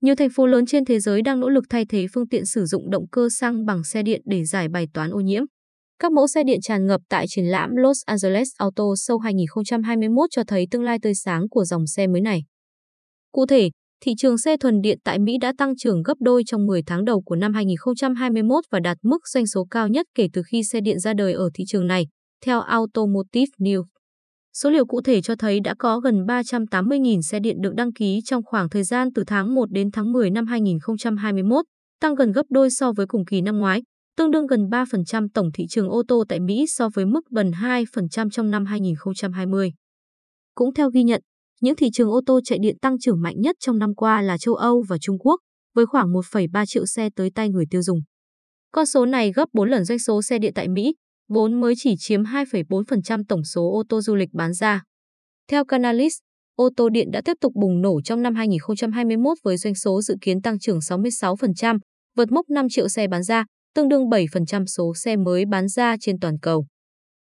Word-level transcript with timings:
Nhiều 0.00 0.14
thành 0.14 0.30
phố 0.30 0.46
lớn 0.46 0.66
trên 0.66 0.84
thế 0.84 1.00
giới 1.00 1.22
đang 1.22 1.40
nỗ 1.40 1.48
lực 1.48 1.64
thay 1.70 1.84
thế 1.88 2.06
phương 2.14 2.28
tiện 2.28 2.46
sử 2.46 2.64
dụng 2.64 2.90
động 2.90 3.08
cơ 3.12 3.28
xăng 3.30 3.66
bằng 3.66 3.84
xe 3.84 4.02
điện 4.02 4.22
để 4.24 4.44
giải 4.44 4.68
bài 4.68 4.86
toán 4.94 5.10
ô 5.10 5.20
nhiễm. 5.20 5.42
Các 5.98 6.12
mẫu 6.12 6.26
xe 6.26 6.44
điện 6.44 6.60
tràn 6.62 6.86
ngập 6.86 7.00
tại 7.08 7.26
triển 7.28 7.44
lãm 7.44 7.70
Los 7.76 7.98
Angeles 8.06 8.48
Auto 8.58 8.84
Show 8.84 9.18
2021 9.18 10.30
cho 10.30 10.42
thấy 10.46 10.66
tương 10.70 10.82
lai 10.82 10.98
tươi 11.02 11.14
sáng 11.14 11.48
của 11.48 11.64
dòng 11.64 11.86
xe 11.86 12.06
mới 12.06 12.20
này. 12.20 12.40
Cụ 13.32 13.46
thể, 13.46 13.70
thị 14.00 14.12
trường 14.18 14.38
xe 14.38 14.56
thuần 14.56 14.80
điện 14.80 14.98
tại 15.04 15.18
Mỹ 15.18 15.38
đã 15.40 15.52
tăng 15.58 15.76
trưởng 15.76 16.02
gấp 16.02 16.14
đôi 16.20 16.42
trong 16.46 16.66
10 16.66 16.82
tháng 16.86 17.04
đầu 17.04 17.22
của 17.22 17.36
năm 17.36 17.54
2021 17.54 18.64
và 18.70 18.80
đạt 18.80 18.96
mức 19.02 19.18
doanh 19.28 19.46
số 19.46 19.66
cao 19.70 19.88
nhất 19.88 20.06
kể 20.14 20.28
từ 20.32 20.42
khi 20.50 20.62
xe 20.64 20.80
điện 20.80 20.98
ra 20.98 21.12
đời 21.14 21.32
ở 21.32 21.50
thị 21.54 21.64
trường 21.68 21.86
này, 21.86 22.06
theo 22.44 22.60
Automotive 22.60 23.52
News. 23.58 23.97
Số 24.54 24.70
liệu 24.70 24.86
cụ 24.86 25.00
thể 25.00 25.22
cho 25.22 25.34
thấy 25.36 25.60
đã 25.60 25.74
có 25.78 26.00
gần 26.00 26.26
380.000 26.26 27.20
xe 27.20 27.40
điện 27.40 27.56
được 27.60 27.74
đăng 27.74 27.92
ký 27.92 28.20
trong 28.24 28.42
khoảng 28.44 28.68
thời 28.68 28.84
gian 28.84 29.08
từ 29.14 29.24
tháng 29.26 29.54
1 29.54 29.70
đến 29.70 29.90
tháng 29.90 30.12
10 30.12 30.30
năm 30.30 30.46
2021, 30.46 31.64
tăng 32.00 32.14
gần 32.14 32.32
gấp 32.32 32.46
đôi 32.48 32.70
so 32.70 32.92
với 32.92 33.06
cùng 33.06 33.24
kỳ 33.24 33.40
năm 33.40 33.58
ngoái, 33.58 33.82
tương 34.16 34.30
đương 34.30 34.46
gần 34.46 34.68
3% 34.68 35.28
tổng 35.34 35.50
thị 35.54 35.66
trường 35.70 35.88
ô 35.88 36.02
tô 36.08 36.24
tại 36.28 36.40
Mỹ 36.40 36.66
so 36.68 36.88
với 36.94 37.06
mức 37.06 37.20
gần 37.30 37.50
2% 37.50 38.30
trong 38.30 38.50
năm 38.50 38.66
2020. 38.66 39.72
Cũng 40.54 40.74
theo 40.74 40.90
ghi 40.90 41.02
nhận, 41.02 41.22
những 41.60 41.76
thị 41.76 41.88
trường 41.92 42.10
ô 42.10 42.20
tô 42.26 42.40
chạy 42.44 42.58
điện 42.62 42.76
tăng 42.80 42.98
trưởng 42.98 43.22
mạnh 43.22 43.40
nhất 43.40 43.56
trong 43.60 43.78
năm 43.78 43.94
qua 43.94 44.22
là 44.22 44.38
châu 44.38 44.54
Âu 44.54 44.84
và 44.88 44.98
Trung 44.98 45.18
Quốc, 45.18 45.40
với 45.74 45.86
khoảng 45.86 46.12
1,3 46.12 46.66
triệu 46.66 46.86
xe 46.86 47.08
tới 47.16 47.30
tay 47.34 47.48
người 47.48 47.64
tiêu 47.70 47.82
dùng. 47.82 48.00
Con 48.72 48.86
số 48.86 49.06
này 49.06 49.32
gấp 49.32 49.48
4 49.52 49.70
lần 49.70 49.84
doanh 49.84 49.98
số 49.98 50.22
xe 50.22 50.38
điện 50.38 50.52
tại 50.54 50.68
Mỹ, 50.68 50.94
vốn 51.28 51.60
mới 51.60 51.74
chỉ 51.76 51.94
chiếm 51.98 52.22
2,4% 52.22 53.22
tổng 53.28 53.44
số 53.44 53.72
ô 53.72 53.82
tô 53.88 54.00
du 54.00 54.14
lịch 54.14 54.28
bán 54.32 54.52
ra. 54.52 54.82
Theo 55.50 55.64
Canalys, 55.64 56.14
ô 56.54 56.70
tô 56.76 56.88
điện 56.88 57.10
đã 57.12 57.20
tiếp 57.24 57.36
tục 57.40 57.52
bùng 57.54 57.80
nổ 57.80 58.00
trong 58.00 58.22
năm 58.22 58.34
2021 58.34 59.38
với 59.42 59.56
doanh 59.56 59.74
số 59.74 60.02
dự 60.02 60.14
kiến 60.20 60.42
tăng 60.42 60.58
trưởng 60.58 60.78
66%, 60.78 61.78
vượt 62.16 62.32
mốc 62.32 62.50
5 62.50 62.66
triệu 62.70 62.88
xe 62.88 63.08
bán 63.08 63.22
ra, 63.22 63.44
tương 63.74 63.88
đương 63.88 64.08
7% 64.08 64.66
số 64.66 64.94
xe 64.94 65.16
mới 65.16 65.44
bán 65.50 65.68
ra 65.68 65.96
trên 66.00 66.20
toàn 66.20 66.38
cầu. 66.42 66.66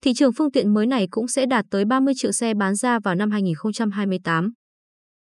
Thị 0.01 0.13
trường 0.13 0.33
phương 0.33 0.51
tiện 0.51 0.73
mới 0.73 0.87
này 0.87 1.07
cũng 1.11 1.27
sẽ 1.27 1.45
đạt 1.45 1.65
tới 1.71 1.85
30 1.85 2.13
triệu 2.17 2.31
xe 2.31 2.53
bán 2.53 2.75
ra 2.75 2.99
vào 2.99 3.15
năm 3.15 3.31
2028. 3.31 4.53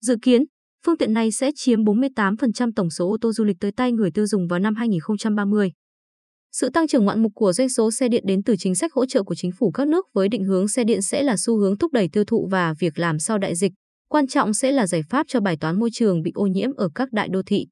Dự 0.01 0.15
kiến, 0.21 0.43
phương 0.85 0.97
tiện 0.97 1.13
này 1.13 1.31
sẽ 1.31 1.51
chiếm 1.55 1.79
48% 1.79 2.71
tổng 2.75 2.89
số 2.89 3.09
ô 3.09 3.17
tô 3.21 3.33
du 3.33 3.43
lịch 3.43 3.57
tới 3.59 3.71
tay 3.71 3.91
người 3.91 4.11
tiêu 4.11 4.27
dùng 4.27 4.47
vào 4.47 4.59
năm 4.59 4.75
2030. 4.75 5.71
Sự 6.59 6.69
tăng 6.69 6.87
trưởng 6.87 7.05
ngoạn 7.05 7.23
mục 7.23 7.31
của 7.35 7.53
doanh 7.53 7.69
số 7.69 7.91
xe 7.91 8.07
điện 8.07 8.23
đến 8.27 8.43
từ 8.43 8.55
chính 8.59 8.75
sách 8.75 8.93
hỗ 8.93 9.05
trợ 9.05 9.23
của 9.23 9.35
chính 9.35 9.51
phủ 9.51 9.71
các 9.71 9.87
nước 9.87 10.05
với 10.13 10.29
định 10.29 10.43
hướng 10.43 10.67
xe 10.67 10.83
điện 10.83 11.01
sẽ 11.01 11.23
là 11.23 11.37
xu 11.37 11.57
hướng 11.57 11.77
thúc 11.77 11.93
đẩy 11.93 12.09
tiêu 12.09 12.23
thụ 12.25 12.47
và 12.51 12.73
việc 12.79 12.99
làm 12.99 13.19
sau 13.19 13.37
đại 13.37 13.55
dịch. 13.55 13.71
Quan 14.09 14.27
trọng 14.27 14.53
sẽ 14.53 14.71
là 14.71 14.87
giải 14.87 15.01
pháp 15.09 15.25
cho 15.29 15.39
bài 15.39 15.57
toán 15.61 15.79
môi 15.79 15.89
trường 15.93 16.21
bị 16.21 16.31
ô 16.35 16.47
nhiễm 16.47 16.69
ở 16.73 16.89
các 16.95 17.11
đại 17.11 17.27
đô 17.31 17.41
thị. 17.45 17.67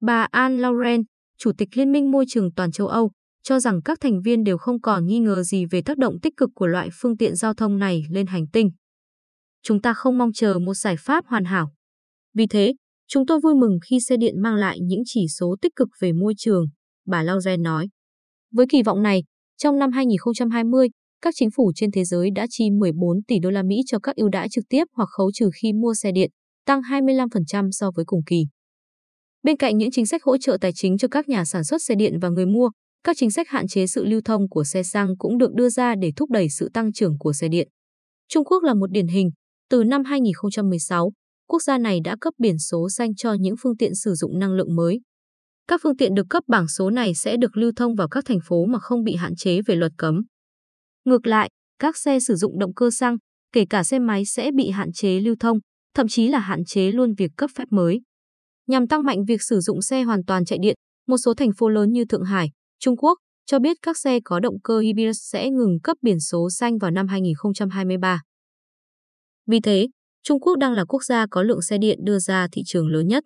Bà 0.00 0.26
Anne 0.30 0.60
Lauren, 0.60 1.02
Chủ 1.38 1.52
tịch 1.58 1.68
Liên 1.74 1.92
minh 1.92 2.10
Môi 2.10 2.24
trường 2.28 2.52
toàn 2.52 2.72
châu 2.72 2.86
Âu, 2.86 3.10
cho 3.42 3.60
rằng 3.60 3.82
các 3.82 3.98
thành 4.00 4.22
viên 4.22 4.44
đều 4.44 4.58
không 4.58 4.80
còn 4.80 5.06
nghi 5.06 5.18
ngờ 5.18 5.42
gì 5.42 5.64
về 5.66 5.82
tác 5.82 5.98
động 5.98 6.20
tích 6.22 6.36
cực 6.36 6.50
của 6.54 6.66
loại 6.66 6.88
phương 7.00 7.16
tiện 7.16 7.36
giao 7.36 7.54
thông 7.54 7.78
này 7.78 8.02
lên 8.10 8.26
hành 8.26 8.46
tinh. 8.52 8.70
Chúng 9.62 9.80
ta 9.82 9.94
không 9.94 10.18
mong 10.18 10.32
chờ 10.32 10.58
một 10.58 10.74
giải 10.74 10.96
pháp 10.98 11.24
hoàn 11.26 11.44
hảo. 11.44 11.72
Vì 12.34 12.46
thế, 12.46 12.74
chúng 13.08 13.26
tôi 13.26 13.40
vui 13.40 13.54
mừng 13.54 13.78
khi 13.90 14.00
xe 14.00 14.16
điện 14.16 14.42
mang 14.42 14.54
lại 14.54 14.78
những 14.80 15.02
chỉ 15.06 15.26
số 15.38 15.56
tích 15.62 15.72
cực 15.76 15.88
về 16.00 16.12
môi 16.12 16.34
trường, 16.36 16.66
bà 17.06 17.22
Lauren 17.22 17.62
nói. 17.62 17.88
Với 18.52 18.66
kỳ 18.68 18.82
vọng 18.82 19.02
này, 19.02 19.22
trong 19.56 19.78
năm 19.78 19.92
2020, 19.92 20.88
các 21.22 21.34
chính 21.36 21.50
phủ 21.50 21.72
trên 21.74 21.90
thế 21.90 22.04
giới 22.04 22.30
đã 22.30 22.46
chi 22.50 22.70
14 22.70 23.22
tỷ 23.22 23.38
đô 23.38 23.50
la 23.50 23.62
Mỹ 23.62 23.76
cho 23.86 23.98
các 23.98 24.16
ưu 24.16 24.28
đãi 24.28 24.48
trực 24.48 24.64
tiếp 24.68 24.84
hoặc 24.92 25.08
khấu 25.16 25.32
trừ 25.32 25.50
khi 25.62 25.72
mua 25.72 25.94
xe 25.94 26.12
điện, 26.12 26.30
tăng 26.66 26.80
25% 26.80 27.70
so 27.70 27.90
với 27.96 28.04
cùng 28.04 28.20
kỳ. 28.26 28.44
Bên 29.42 29.56
cạnh 29.56 29.78
những 29.78 29.90
chính 29.90 30.06
sách 30.06 30.22
hỗ 30.24 30.38
trợ 30.38 30.58
tài 30.60 30.72
chính 30.74 30.98
cho 30.98 31.08
các 31.08 31.28
nhà 31.28 31.44
sản 31.44 31.64
xuất 31.64 31.82
xe 31.82 31.94
điện 31.94 32.18
và 32.20 32.28
người 32.28 32.46
mua, 32.46 32.70
các 33.04 33.16
chính 33.16 33.30
sách 33.30 33.48
hạn 33.48 33.66
chế 33.68 33.86
sự 33.86 34.04
lưu 34.04 34.20
thông 34.24 34.48
của 34.48 34.64
xe 34.64 34.82
xăng 34.82 35.16
cũng 35.18 35.38
được 35.38 35.54
đưa 35.54 35.68
ra 35.68 35.94
để 35.94 36.12
thúc 36.16 36.30
đẩy 36.30 36.48
sự 36.48 36.68
tăng 36.74 36.92
trưởng 36.92 37.18
của 37.18 37.32
xe 37.32 37.48
điện. 37.48 37.68
Trung 38.28 38.44
Quốc 38.44 38.62
là 38.62 38.74
một 38.74 38.90
điển 38.90 39.06
hình. 39.06 39.30
Từ 39.70 39.84
năm 39.84 40.04
2016, 40.04 41.12
quốc 41.48 41.62
gia 41.62 41.78
này 41.78 42.00
đã 42.04 42.16
cấp 42.20 42.34
biển 42.38 42.58
số 42.58 42.88
xanh 42.90 43.14
cho 43.14 43.34
những 43.40 43.54
phương 43.62 43.76
tiện 43.76 43.94
sử 43.94 44.14
dụng 44.14 44.38
năng 44.38 44.52
lượng 44.52 44.76
mới. 44.76 45.00
Các 45.68 45.80
phương 45.82 45.96
tiện 45.96 46.14
được 46.14 46.26
cấp 46.30 46.44
bảng 46.46 46.68
số 46.68 46.90
này 46.90 47.14
sẽ 47.14 47.36
được 47.36 47.56
lưu 47.56 47.72
thông 47.76 47.94
vào 47.94 48.08
các 48.08 48.24
thành 48.24 48.38
phố 48.44 48.66
mà 48.66 48.78
không 48.78 49.04
bị 49.04 49.14
hạn 49.14 49.36
chế 49.36 49.62
về 49.62 49.74
luật 49.74 49.92
cấm. 49.98 50.22
Ngược 51.04 51.26
lại, 51.26 51.50
các 51.78 51.96
xe 51.96 52.20
sử 52.20 52.34
dụng 52.34 52.58
động 52.58 52.74
cơ 52.74 52.90
xăng, 52.90 53.16
kể 53.52 53.64
cả 53.70 53.84
xe 53.84 53.98
máy 53.98 54.24
sẽ 54.24 54.50
bị 54.56 54.70
hạn 54.70 54.92
chế 54.92 55.20
lưu 55.20 55.34
thông, 55.40 55.58
thậm 55.94 56.08
chí 56.08 56.28
là 56.28 56.38
hạn 56.38 56.64
chế 56.64 56.92
luôn 56.92 57.14
việc 57.14 57.30
cấp 57.36 57.50
phép 57.54 57.64
mới. 57.70 58.00
Nhằm 58.66 58.88
tăng 58.88 59.02
mạnh 59.02 59.24
việc 59.24 59.42
sử 59.42 59.60
dụng 59.60 59.82
xe 59.82 60.02
hoàn 60.02 60.24
toàn 60.24 60.44
chạy 60.44 60.58
điện, 60.62 60.74
một 61.06 61.16
số 61.16 61.34
thành 61.34 61.50
phố 61.58 61.68
lớn 61.68 61.92
như 61.92 62.04
Thượng 62.04 62.24
Hải, 62.24 62.50
Trung 62.78 62.96
Quốc 62.96 63.18
cho 63.46 63.58
biết 63.58 63.76
các 63.82 63.98
xe 63.98 64.18
có 64.24 64.40
động 64.40 64.60
cơ 64.64 64.78
hybrid 64.78 65.16
sẽ 65.20 65.50
ngừng 65.50 65.78
cấp 65.82 65.96
biển 66.02 66.20
số 66.20 66.50
xanh 66.50 66.78
vào 66.78 66.90
năm 66.90 67.08
2023. 67.08 68.22
Vì 69.46 69.60
thế, 69.60 69.88
Trung 70.22 70.40
Quốc 70.40 70.56
đang 70.56 70.72
là 70.72 70.84
quốc 70.84 71.04
gia 71.04 71.26
có 71.26 71.42
lượng 71.42 71.62
xe 71.62 71.78
điện 71.78 71.98
đưa 72.02 72.18
ra 72.18 72.48
thị 72.52 72.62
trường 72.66 72.88
lớn 72.88 73.08
nhất. 73.08 73.24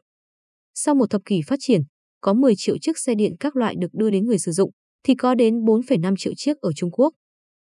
Sau 0.75 0.95
một 0.95 1.11
thập 1.11 1.23
kỷ 1.25 1.41
phát 1.47 1.57
triển, 1.61 1.83
có 2.23 2.35
10 2.35 2.55
triệu 2.57 2.77
chiếc 2.79 2.99
xe 2.99 3.15
điện 3.15 3.33
các 3.41 3.57
loại 3.57 3.75
được 3.79 3.89
đưa 3.93 4.11
đến 4.11 4.27
người 4.27 4.39
sử 4.39 4.53
dụng, 4.53 4.71
thì 5.05 5.15
có 5.15 5.35
đến 5.35 5.55
4,5 5.55 6.15
triệu 6.19 6.33
chiếc 6.37 6.59
ở 6.61 6.73
Trung 6.77 6.91
Quốc. 6.91 7.15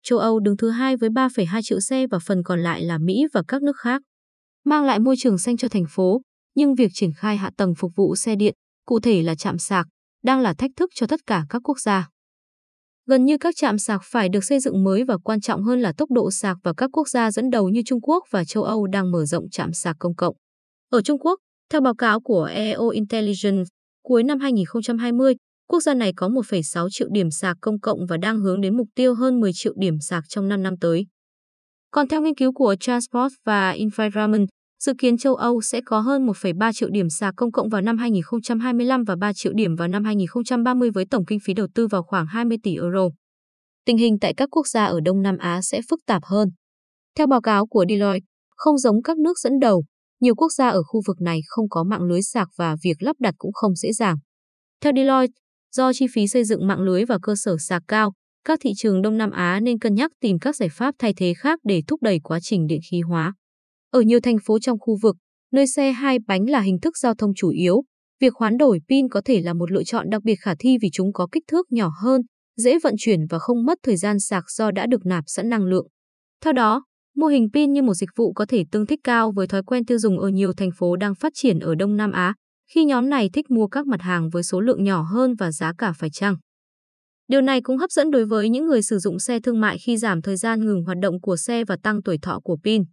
Châu 0.04 0.20
Âu 0.20 0.40
đứng 0.40 0.58
thứ 0.58 0.70
hai 0.70 0.98
với 0.98 1.10
3,2 1.10 1.62
triệu 1.64 1.80
xe 1.80 2.08
và 2.08 2.20
phần 2.20 2.44
còn 2.44 2.60
lại 2.60 2.82
là 2.82 2.98
Mỹ 2.98 3.26
và 3.34 3.44
các 3.48 3.64
nước 3.64 3.78
khác. 3.78 4.02
Mang 4.66 4.86
lại 4.86 5.00
môi 5.00 5.16
trường 5.18 5.38
xanh 5.38 5.58
cho 5.58 5.68
thành 5.68 5.86
phố, 5.90 6.22
nhưng 6.56 6.76
việc 6.76 6.92
triển 6.94 7.12
khai 7.14 7.38
hạ 7.38 7.52
tầng 7.58 7.76
phục 7.76 7.92
vụ 7.96 8.16
xe 8.16 8.36
điện, 8.36 8.54
cụ 8.86 9.00
thể 9.00 9.24
là 9.24 9.36
chạm 9.36 9.58
sạc, 9.58 9.88
đang 10.24 10.42
là 10.42 10.54
thách 10.54 10.72
thức 10.76 10.90
cho 10.96 11.08
tất 11.08 11.20
cả 11.28 11.46
các 11.50 11.62
quốc 11.64 11.80
gia. 11.80 12.10
Gần 13.08 13.26
như 13.26 13.38
các 13.38 13.56
trạm 13.56 13.78
sạc 13.78 14.02
phải 14.04 14.30
được 14.30 14.44
xây 14.44 14.60
dựng 14.60 14.84
mới 14.84 15.04
và 15.04 15.18
quan 15.18 15.42
trọng 15.42 15.64
hơn 15.64 15.82
là 15.82 15.94
tốc 15.98 16.12
độ 16.12 16.32
sạc 16.32 16.58
và 16.64 16.74
các 16.78 16.90
quốc 16.94 17.08
gia 17.10 17.32
dẫn 17.32 17.50
đầu 17.50 17.70
như 17.70 17.82
Trung 17.86 18.02
Quốc 18.02 18.24
và 18.32 18.46
châu 18.46 18.64
Âu 18.64 18.88
đang 18.88 19.12
mở 19.12 19.26
rộng 19.26 19.50
trạm 19.50 19.74
sạc 19.74 19.96
công 20.00 20.16
cộng. 20.16 20.36
Ở 20.90 21.02
Trung 21.02 21.20
Quốc, 21.20 21.40
theo 21.72 21.82
báo 21.82 21.96
cáo 21.96 22.20
của 22.20 22.44
EO 22.44 22.90
Intelligence, 22.90 23.64
cuối 24.10 24.24
năm 24.24 24.40
2020, 24.40 25.36
quốc 25.68 25.80
gia 25.80 25.94
này 25.94 26.14
có 26.16 26.28
1,6 26.28 26.88
triệu 26.92 27.08
điểm 27.12 27.32
sạc 27.32 27.58
công 27.62 27.80
cộng 27.80 28.06
và 28.06 28.18
đang 28.18 28.40
hướng 28.40 28.62
đến 28.62 28.78
mục 28.78 28.88
tiêu 28.96 29.16
hơn 29.16 29.40
10 29.40 29.52
triệu 29.54 29.74
điểm 29.78 30.00
sạc 30.00 30.24
trong 30.30 30.48
5 30.48 30.64
năm 30.64 30.78
tới. 30.82 31.06
Còn 31.92 32.08
theo 32.08 32.22
nghiên 32.22 32.36
cứu 32.36 32.54
của 32.54 32.76
Transport 32.80 33.34
và 33.46 33.72
Environment, 33.72 34.48
Dự 34.84 34.94
kiến 34.98 35.18
châu 35.18 35.36
Âu 35.36 35.62
sẽ 35.62 35.82
có 35.86 36.00
hơn 36.00 36.28
1,3 36.28 36.72
triệu 36.74 36.90
điểm 36.90 37.10
sạc 37.10 37.34
công 37.38 37.52
cộng 37.52 37.70
vào 37.70 37.82
năm 37.82 37.98
2025 37.98 39.04
và 39.04 39.16
3 39.16 39.34
triệu 39.34 39.54
điểm 39.54 39.76
vào 39.76 39.88
năm 39.88 40.04
2030 40.04 40.90
với 40.92 41.06
tổng 41.06 41.26
kinh 41.26 41.40
phí 41.44 41.54
đầu 41.54 41.68
tư 41.76 41.88
vào 41.88 42.04
khoảng 42.04 42.26
20 42.26 42.58
tỷ 42.64 42.76
euro. 42.76 43.10
Tình 43.86 43.98
hình 43.98 44.20
tại 44.22 44.34
các 44.38 44.50
quốc 44.52 44.68
gia 44.68 44.86
ở 44.86 45.00
Đông 45.06 45.22
Nam 45.22 45.38
Á 45.38 45.62
sẽ 45.62 45.82
phức 45.90 46.00
tạp 46.06 46.24
hơn. 46.26 46.50
Theo 47.18 47.28
báo 47.28 47.42
cáo 47.42 47.68
của 47.68 47.86
Deloitte, 47.90 48.26
không 48.56 48.78
giống 48.78 49.02
các 49.02 49.18
nước 49.18 49.40
dẫn 49.40 49.54
đầu, 49.62 49.84
nhiều 50.20 50.36
quốc 50.36 50.52
gia 50.52 50.70
ở 50.70 50.84
khu 50.84 51.02
vực 51.08 51.22
này 51.22 51.40
không 51.48 51.70
có 51.70 51.84
mạng 51.84 52.02
lưới 52.02 52.22
sạc 52.22 52.48
và 52.58 52.76
việc 52.84 53.04
lắp 53.04 53.16
đặt 53.20 53.36
cũng 53.38 53.54
không 53.54 53.76
dễ 53.76 53.92
dàng. 53.94 54.18
Theo 54.82 54.94
Deloitte, 54.96 55.34
do 55.76 55.94
chi 55.94 56.06
phí 56.14 56.28
xây 56.28 56.44
dựng 56.44 56.68
mạng 56.68 56.82
lưới 56.82 57.06
và 57.06 57.18
cơ 57.22 57.36
sở 57.36 57.58
sạc 57.60 57.84
cao, 57.88 58.14
các 58.46 58.60
thị 58.62 58.72
trường 58.78 59.02
Đông 59.02 59.18
Nam 59.18 59.32
Á 59.32 59.60
nên 59.60 59.80
cân 59.80 59.96
nhắc 59.96 60.12
tìm 60.22 60.40
các 60.40 60.56
giải 60.56 60.70
pháp 60.72 60.96
thay 61.00 61.14
thế 61.18 61.34
khác 61.38 61.60
để 61.64 61.82
thúc 61.88 62.02
đẩy 62.02 62.20
quá 62.20 62.40
trình 62.42 62.68
điện 62.68 62.80
khí 62.92 63.02
hóa. 63.02 63.34
Ở 63.92 64.02
nhiều 64.02 64.20
thành 64.20 64.38
phố 64.46 64.60
trong 64.60 64.80
khu 64.80 64.98
vực, 65.02 65.16
nơi 65.52 65.68
xe 65.68 65.92
hai 65.92 66.18
bánh 66.28 66.50
là 66.50 66.62
hình 66.62 66.80
thức 66.80 66.98
giao 66.98 67.16
thông 67.16 67.34
chủ 67.36 67.50
yếu, 67.50 67.84
việc 68.20 68.34
hoán 68.36 68.58
đổi 68.58 68.80
pin 68.90 69.10
có 69.10 69.22
thể 69.26 69.42
là 69.42 69.54
một 69.54 69.72
lựa 69.72 69.84
chọn 69.84 70.10
đặc 70.10 70.24
biệt 70.24 70.36
khả 70.36 70.54
thi 70.60 70.78
vì 70.82 70.90
chúng 70.94 71.14
có 71.14 71.28
kích 71.32 71.44
thước 71.48 71.72
nhỏ 71.72 71.92
hơn, 72.02 72.22
dễ 72.58 72.80
vận 72.80 72.94
chuyển 72.98 73.20
và 73.30 73.40
không 73.40 73.66
mất 73.66 73.78
thời 73.84 73.98
gian 73.98 74.20
sạc 74.20 74.44
do 74.52 74.72
đã 74.72 74.86
được 74.86 75.06
nạp 75.06 75.24
sẵn 75.28 75.50
năng 75.50 75.66
lượng. 75.66 75.88
Theo 76.42 76.54
đó, 76.54 76.84
mô 77.16 77.28
hình 77.28 77.48
pin 77.54 77.74
như 77.74 77.82
một 77.82 77.94
dịch 77.94 78.10
vụ 78.16 78.34
có 78.34 78.46
thể 78.46 78.64
tương 78.72 78.86
thích 78.86 79.00
cao 79.04 79.32
với 79.32 79.48
thói 79.48 79.64
quen 79.64 79.86
tiêu 79.86 79.98
dùng 79.98 80.20
ở 80.20 80.30
nhiều 80.30 80.54
thành 80.54 80.72
phố 80.72 80.96
đang 80.96 81.16
phát 81.16 81.32
triển 81.36 81.60
ở 81.60 81.76
Đông 81.76 81.98
Nam 81.98 82.12
Á, 82.12 82.34
khi 82.74 82.86
nhóm 82.86 83.10
này 83.10 83.30
thích 83.34 83.52
mua 83.52 83.68
các 83.68 83.88
mặt 83.88 84.02
hàng 84.02 84.30
với 84.30 84.44
số 84.44 84.62
lượng 84.62 84.84
nhỏ 84.84 85.02
hơn 85.02 85.36
và 85.36 85.52
giá 85.52 85.74
cả 85.78 85.94
phải 85.98 86.10
chăng. 86.10 86.36
Điều 87.28 87.42
này 87.42 87.62
cũng 87.62 87.78
hấp 87.78 87.92
dẫn 87.92 88.12
đối 88.12 88.26
với 88.26 88.50
những 88.50 88.66
người 88.66 88.82
sử 88.82 89.00
dụng 89.00 89.20
xe 89.20 89.40
thương 89.40 89.62
mại 89.62 89.78
khi 89.78 89.98
giảm 89.98 90.22
thời 90.22 90.38
gian 90.38 90.66
ngừng 90.66 90.84
hoạt 90.84 90.98
động 91.02 91.22
của 91.22 91.38
xe 91.38 91.66
và 91.66 91.78
tăng 91.84 92.04
tuổi 92.04 92.18
thọ 92.22 92.40
của 92.44 92.58
pin. 92.64 92.84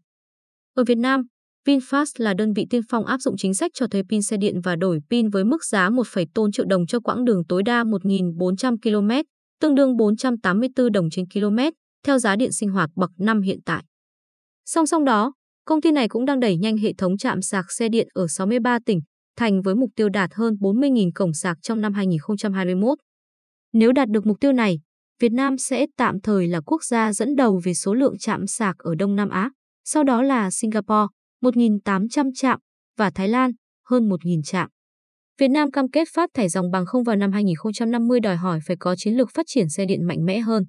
Ở 0.75 0.85
Việt 0.85 0.99
Nam, 0.99 1.23
VinFast 1.67 2.07
là 2.17 2.35
đơn 2.35 2.53
vị 2.53 2.67
tiên 2.71 2.83
phong 2.89 3.07
áp 3.07 3.19
dụng 3.19 3.35
chính 3.37 3.55
sách 3.55 3.71
cho 3.75 3.87
thuê 3.87 4.03
pin 4.09 4.23
xe 4.23 4.37
điện 4.37 4.61
và 4.61 4.77
đổi 4.77 4.99
pin 5.11 5.31
với 5.31 5.45
mức 5.45 5.65
giá 5.65 5.91
1, 5.91 6.03
triệu 6.53 6.67
đồng 6.69 6.87
cho 6.87 7.01
quãng 7.01 7.25
đường 7.25 7.43
tối 7.49 7.63
đa 7.63 7.85
1.400 7.85 8.77
km, 8.83 9.11
tương 9.61 9.75
đương 9.75 9.97
484 9.97 10.93
đồng 10.93 11.11
trên 11.11 11.25
km, 11.29 11.59
theo 12.07 12.19
giá 12.19 12.37
điện 12.37 12.53
sinh 12.53 12.69
hoạt 12.69 12.91
bậc 12.97 13.11
5 13.19 13.43
hiện 13.43 13.59
tại. 13.65 13.85
Song 14.67 14.87
song 14.87 15.05
đó, 15.05 15.33
công 15.65 15.81
ty 15.81 15.93
này 15.93 16.09
cũng 16.09 16.25
đang 16.25 16.41
đẩy 16.41 16.57
nhanh 16.57 16.77
hệ 16.77 16.93
thống 16.99 17.17
trạm 17.17 17.43
sạc 17.43 17.73
xe 17.73 17.89
điện 17.89 18.09
ở 18.15 18.27
63 18.29 18.79
tỉnh, 18.87 19.01
thành 19.37 19.63
với 19.63 19.75
mục 19.75 19.91
tiêu 19.97 20.09
đạt 20.09 20.31
hơn 20.35 20.55
40.000 20.61 21.11
cổng 21.15 21.33
sạc 21.33 21.57
trong 21.63 21.81
năm 21.81 21.95
2021. 21.95 22.99
Nếu 23.73 23.93
đạt 23.93 24.09
được 24.09 24.27
mục 24.27 24.37
tiêu 24.41 24.53
này, 24.53 24.81
Việt 25.21 25.33
Nam 25.33 25.59
sẽ 25.59 25.87
tạm 25.97 26.21
thời 26.21 26.49
là 26.49 26.61
quốc 26.67 26.85
gia 26.85 27.13
dẫn 27.13 27.37
đầu 27.37 27.61
về 27.65 27.75
số 27.75 27.95
lượng 27.95 28.19
trạm 28.19 28.47
sạc 28.47 28.79
ở 28.79 28.95
Đông 28.95 29.17
Nam 29.17 29.29
Á 29.29 29.51
sau 29.89 30.05
đó 30.05 30.23
là 30.23 30.51
Singapore, 30.51 31.07
1.800 31.43 32.31
trạm, 32.35 32.59
và 32.97 33.11
Thái 33.11 33.29
Lan, 33.29 33.51
hơn 33.89 34.09
1.000 34.09 34.43
trạm. 34.43 34.69
Việt 35.39 35.49
Nam 35.49 35.71
cam 35.71 35.91
kết 35.91 36.09
phát 36.15 36.31
thải 36.35 36.49
dòng 36.49 36.71
bằng 36.71 36.87
không 36.87 37.03
vào 37.03 37.17
năm 37.17 37.33
2050 37.33 38.21
đòi 38.21 38.37
hỏi 38.37 38.61
phải 38.67 38.77
có 38.81 38.97
chiến 38.97 39.15
lược 39.15 39.31
phát 39.35 39.47
triển 39.47 39.69
xe 39.69 39.85
điện 39.85 40.07
mạnh 40.07 40.25
mẽ 40.25 40.39
hơn. 40.39 40.65